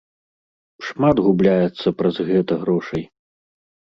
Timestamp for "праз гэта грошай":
1.99-3.03